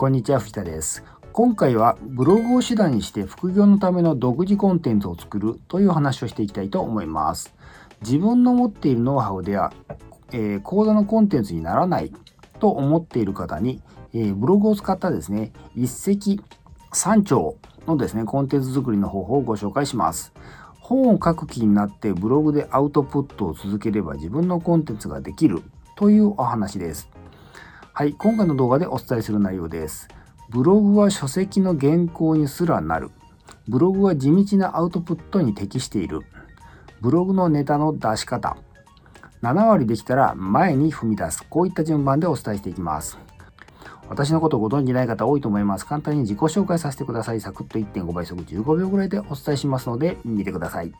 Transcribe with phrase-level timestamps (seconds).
[0.00, 1.04] こんにちは藤田です。
[1.34, 7.54] 今回はブログを手段にして副業のための独自コンテンツを作るという話をしていきたいと思います。
[8.00, 9.74] 自分の持っているノウハウでは、
[10.32, 12.14] えー、講座のコンテンツにならない
[12.60, 13.82] と思っている方に、
[14.14, 16.40] えー、ブログを使ったですね一石
[16.94, 17.56] 三鳥
[17.86, 20.32] のですねコンテンツ作りの方法をご紹介します。
[20.78, 25.62] 本を書く気になってブログでアウトプットを続ければ自分のコンテンツができる
[25.94, 27.19] というお話です。
[27.92, 30.08] はい、今回の動画でお伝えする内容です。
[30.48, 33.10] ブログは書籍の原稿にすらなる。
[33.68, 36.20] ブログは地道なアウトプットに適している。
[37.00, 38.56] ブログのネタの出し方。
[39.42, 41.44] 7割できたら前に踏み出す。
[41.50, 43.18] こういった順番でお伝えしていきます。
[44.08, 45.84] 私のことをご存じない方多いと思います。
[45.84, 47.40] 簡単に自己紹介させてください。
[47.40, 50.92] サクッと1.5倍速15秒ぐらいでお伝えしますので、見てください。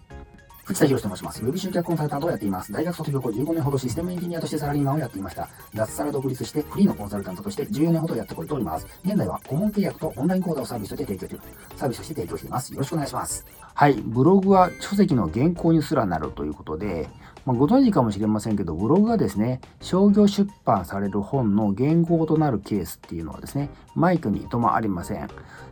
[0.70, 1.42] 藤田博と申します。
[1.42, 2.73] ウェブ集客コンサルタントをやっています。
[2.73, 5.48] 大学卒業後15年ほどシステムエンジニアとしてサラリーマンをやっていました。
[5.74, 8.87] 脱サラ独立してフリーのコンサルタントとして14年ほどやってこいております。
[9.05, 11.41] 現在は顧問契約とオンライン講座をサービスとして提供中、
[11.76, 12.73] サービスとして提供しています。
[12.73, 13.45] よろしくお願いします。
[13.74, 17.09] はい、ブログは書籍の原稿にすらなるということで、
[17.46, 25.29] まあ、ご存知かもしれませんけど、ブログがですね、商業出版される本の原稿となるケースっていうのはですね、マイクにともありません。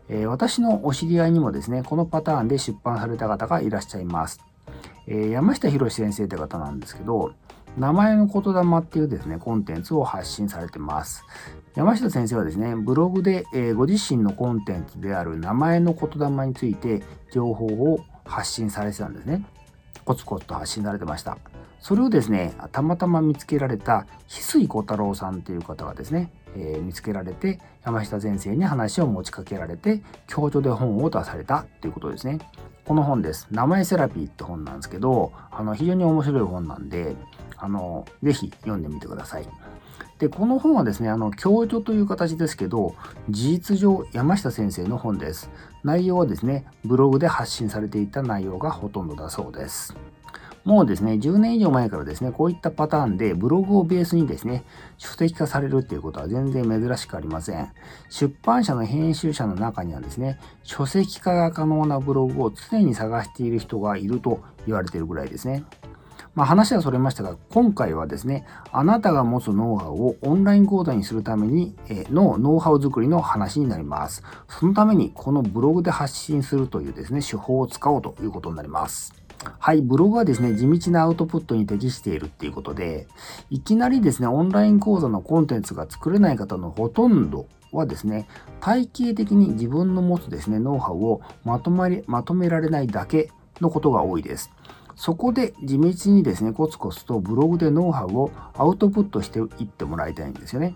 [0.08, 4.41] えー、私のお知り合いにもですね、このパターンで出版された方がいらっしゃいます。
[5.08, 7.32] え、山下博先生って方なんですけど、
[7.76, 11.24] 名前の言霊っていうですね、コンテンツを発信されてます。
[11.74, 19.44] 山下先生はですね、ブログで、え、ご自身のコンテンツである名前の言霊について情報を発信されてたんですね。
[20.04, 21.38] コツコツと発信されてました。
[21.80, 32.38] それをですね、たまたま見つけられた翡翠小太郎さんっていう方がですね、え、見つけられて、山下先生に話を持ちかけられて、共著で本を出されたということですね。
[32.84, 33.46] この本です。
[33.50, 37.16] 名前セラピーって本なんですけど、あの、非常に面白い本なんで、
[37.56, 39.48] あの、ぜひ読んでみてください。
[40.19, 42.94] で、この本はですね、あの、共著という形ですけど、
[43.30, 45.50] 事実上山下先生の本です。
[45.84, 49.94] 内容はですね、ブログで発信されていた内容がほとんどだそうです。
[50.64, 54.64] もうですね、10年以上前からですね、こういったパターンでブログをベースにですね、
[54.98, 57.72] 書籍化されるっていうことは全然珍しくありません。
[58.10, 65.64] 出版社の編集者の中にはですね、書籍化が可能なブログを常に探している人がいると言われているぐらいですね。
[66.34, 74.22] まあ、話はそれましたが、今回はですね、あなたが持つノウハウをオンライン講座にするために、えのノウハウ作りの話になります。
[74.48, 79.17] そのために、このブログで発信するというですね、手法を使おうということになります。
[79.59, 83.06] はい、ブログはですね、地道なアウトプットに適しているっていうことで、
[83.50, 88.28] いきなりですね、オンライン講座のコンテンツが作れない方のほとんどはですね、
[88.60, 94.50] 体系的に自分の持つですね、ノウハウをまとまりまとめられないだけのことが多いです。
[94.97, 100.75] そこで地道にですね、コツコツとブログでノウハウをアウトプットしていってもらいたいんですよね。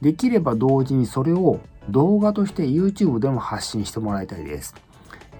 [0.00, 4.74] できれば同時にそれを動画として YouTube でも発信してもらいたいです。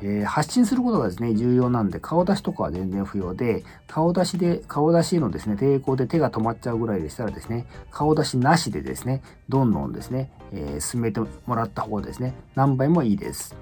[0.03, 13.57] えー、発信することがですね、重要なんで、顔出しとかは全然不要で、顔出しで、顔出しのですね、抵抗で手が止まっちゃうぐらいでしたらですね、顔出しなしでですね、どんどんですね、えー、進めてもらった方がですね、何倍もいいです。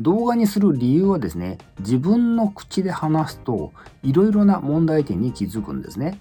[0.00, 6.18] 動画にする理由はですね、自分の口で話すと、いろいろな問題点に気づくんですね。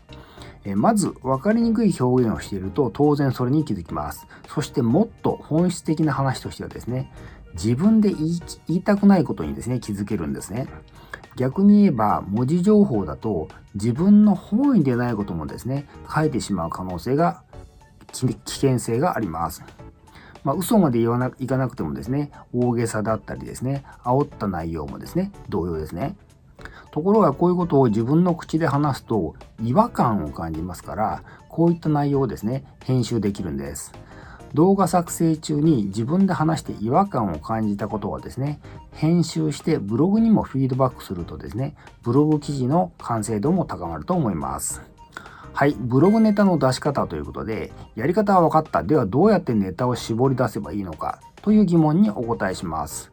[0.65, 4.27] えまず、分かりにくい表現をしていると、当然それに気づきます。
[4.47, 7.11] そして、もっと本質的な話としてはですね、
[7.53, 10.67] 自分で言いたくないことにですね、気づけるんですね。
[11.35, 17.43] 逆に言えば、文字情報だと自分の本意でないこともですね、書いてしまう可能性が、
[18.11, 19.63] 危険性があります。
[20.43, 26.15] まあ、嘘まで言わないかなくてもですね、大げさだったりですね、煽った内容もですね、同様ですね。
[26.91, 33.93] ところがこういうことを自分の口で話すと違和感を感じますから、こういった内容をですね、編集できるんです。
[34.53, 38.59] 動画作成中に自分で話して違和感を感じたことはですね、
[38.93, 44.81] 編集してブログにもフィードバックするとですね、ブログ記事の完成度も高まると思います。
[45.53, 48.81] はい、ブログネタの出し方ということで、やり方は分かった。
[48.81, 53.11] ではどうやってネタを絞り出せばいいのかという疑問にお答えします。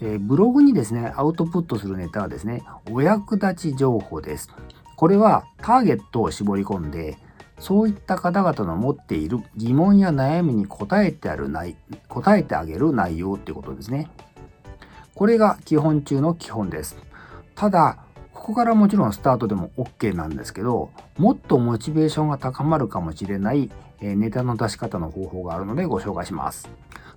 [0.00, 4.50] えー、ブログにですね、アウトプットするネタはですね、お役立ち情報です。
[4.96, 7.18] これはターゲットを絞り込んで、
[7.58, 11.76] そういった方々の持っている疑問や悩みに答えてある内
[12.08, 14.08] 答えてあげる内容っていうことですね。
[15.14, 16.96] これが基本中の基本です。
[17.56, 17.98] ただ、
[18.48, 26.66] ここからもちろんスタートでも OK なんですけど、もっとモチベーションが高まるかもしれないネタの出し方の方法があるのでご紹介します。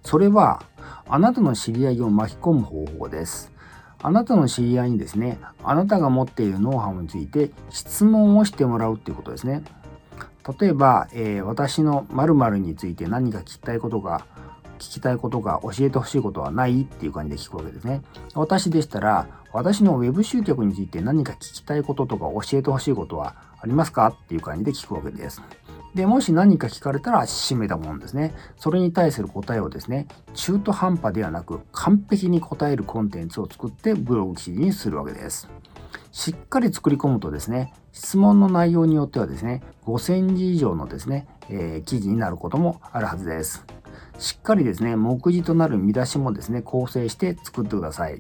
[0.04, 0.62] それは、
[1.08, 3.50] あなたの知り合いを巻き込む方法です。
[4.04, 9.64] あなたの知り合いにですね、あなたが持っているノウハウについて質問をしてもらうっていうことですね。
[10.60, 14.26] 例えば、えー、私の〇〇について何か聞きたいことが
[14.82, 18.02] 聞きたいことが教えてほしいことはないっていう感じで聞くわけですね。
[18.34, 25.42] 私でしたら、私の Web 集客について何か聞きたいこととか教えてほしいことはありますかっていう感じで聞くわけです。
[25.94, 28.34] で、もし何か聞かれたら締めたものですね。
[28.58, 35.48] それに対する答えをですね、中途半端ではなく完璧に答えるコンテンツを作ってブログ記事にするわけです。
[36.12, 43.66] しっかり作り込むとですね、質問の内容によってはですね、5000字以上のですね、えー、記事になることもあるはずです。
[44.22, 48.20] しっかりですね、目次となる見出しもですね、構成して作ってください。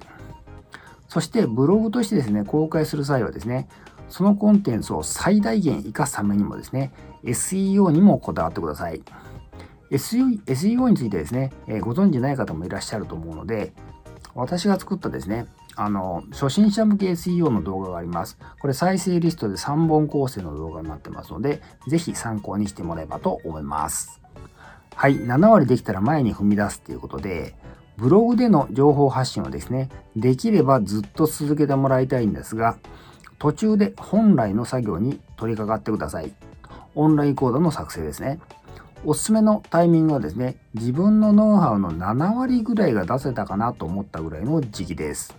[1.07, 3.69] そしてブログとしてですね、公開する際はですね、
[4.09, 6.91] そのコンテンツを最大限活かすためにもですね、
[7.23, 9.03] SEO にもこだわってください。
[9.91, 13.71] SEO についてですね、え、ご存知ない方もいらっしゃると思うので、
[14.33, 15.45] 私が作ったですね、
[15.75, 18.39] あの、初心者向け SEO の動画があります。
[18.59, 24.20] これ再生リストで3本構成の動画になってますので、ぜひ参考にしてもらえばと思います。
[24.95, 27.55] はい、7割できたら前に踏み出すということで、
[27.97, 32.77] ブログでの情報発信はですね、できればずっと続けてもらいたいんですが、
[33.39, 36.33] 途中で本来の作業に取り掛かってください。
[36.95, 38.39] オンライン講座の作成ですね。
[39.03, 45.35] おすすめのタイミングはですね、自分のノウハウの7割ぐらいが出せたかなと思ったぐらいの時期です。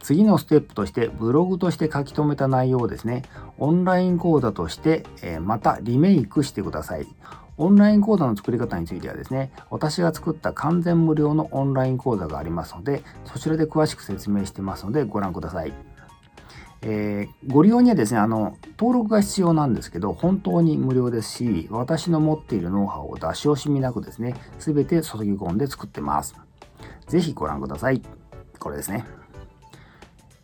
[0.00, 3.22] 次のステップとしてブログとして書き留めた内容をですね、
[3.58, 7.06] オンライン講座として、えまたリメイクしてください。
[7.60, 15.74] オンライン講座の作り方についてはですね、私が作った完全無料のオンライン講座がありますので、そちらで詳しく説明してますのでご覧ください。
[16.80, 26.34] えー、ご利用にはですね、あの、登録が必要なんですけど、本当に無料ですし、私の持っているノウハウを出し惜しみなくですね、すべて注ぎ込んで作ってます。
[27.08, 28.00] ぜひご覧ください。
[28.58, 29.04] これですね。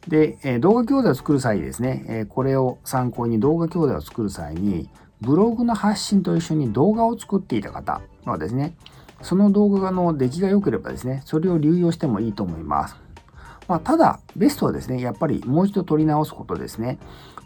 [0.06, 4.90] で、え動画教材を作る際ですね、えこれを参考に動画教材を作る際に、
[5.20, 8.74] ブログの発信と一緒に動画を作っていた方はですね、
[9.22, 12.96] その動画の出来が良ければですね、それを流用してもいいと思います。
[13.68, 16.98] まあ、ただ、ベストはですね、やっぱりもう一度撮り直すことですね。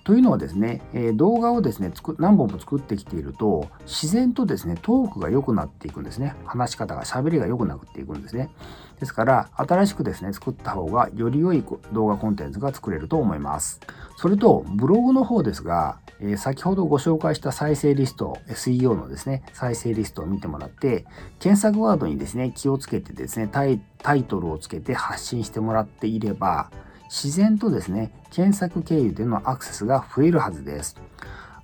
[0.04, 6.34] というのはですね、え動画をですね何本も作ってきていると、自然とですね、トークが良くなっていくんですね。
[6.44, 8.50] 話し方が、喋りが良くなっていくんですね。
[8.98, 13.80] ですから、新しくですね、作った方がより良い動画コンテンツが作れると思います。
[14.20, 21.06] それと、ブログの方ですが、え、先ほどご紹介した再生リスト、SEO のですね、再生リストを見てもらって、
[21.38, 26.70] 検索ワードにですね、気をつけてですね、タイタイトルをつけて発信してもらっていれば、
[27.04, 31.00] 自然とですね、検索経由でのアクセスが増えるはずです。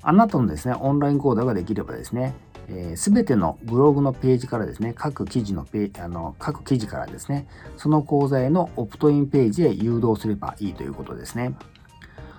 [0.00, 2.32] あなたのですね、オンライン講座ができればですね、
[2.68, 11.52] す、えー、べ、てのブログのページからですね、各記事のペあの各記事からですね、その講座へのオプトインページへ誘導すればいいということですね。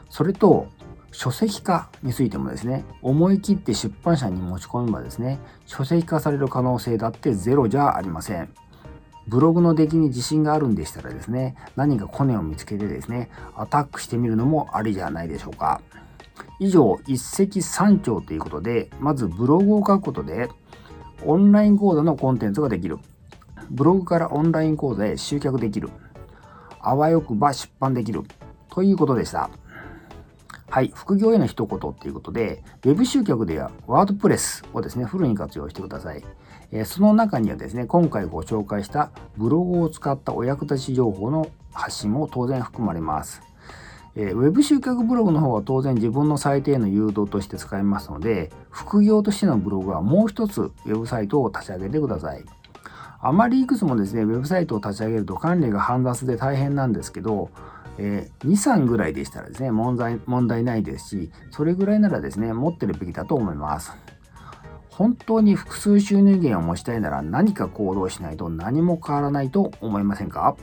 [0.09, 0.67] それと、
[1.11, 8.49] 書籍化についてもですね、思い切って出版社に持ち込めばですね、書籍化される可能性だってゼロじゃありません。
[9.27, 15.81] ブログの出来に自信があるんでしたらですね、何かコネを見つけてですね、アタックしてみるのもありじゃないでしょうか。
[16.59, 20.49] 以上、一石三鳥ということで、まずブログを書くことで、
[21.25, 22.99] オンライン講座のコンテンツができる。
[23.69, 25.89] ブログからオンライン講座へ集客できる。
[26.79, 28.23] あわよくば出版できる。
[28.69, 29.49] ということでした。
[30.77, 36.23] はい、副業への一言っていうことで、Web 集客ではワードプレスをですね、フルに活用してください。
[36.71, 43.41] えその中にはですね、今回ご紹介したブログを使ったお役立ち情報の発信も当然含まれます。
[44.15, 52.45] えー、ウェブ集客ブログの方は当然自分のサイトへの誘導として使えますので、副業としてのブログはもう一つウェブサイトを立ち上げてください。
[53.19, 57.49] あまりいくつもですね、ウェブサイトを立ち上げると管理が煩雑で大変なんですけど、
[57.97, 63.91] えー、2、3ぐらいでしたらですね、問題、問題ないですし、それぐらいならですね、持ってるべきだと思います。
[64.89, 70.55] 本当に複数収入源を持ちたいなら何か行動しないと何も変わらないと思いませんか？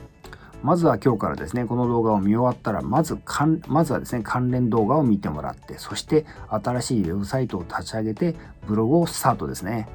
[0.65, 9.87] まずは今日からですね、この動画を見終わったら、まずかん、まずはですね、関連動画を見てもらって、そして新しいウェブサイトを立ち上げて、ブログをスタートですね。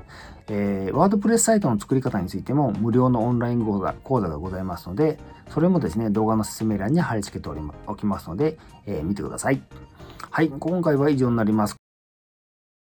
[0.47, 7.51] えー、ワードプレスサイトの作り方についても無料のオンライン講座講座がございますので、それもですね、動画の説明欄に貼り付けて
[7.89, 9.61] おきますので、えー、見てください。
[10.31, 11.80] はい、今回は以上になります。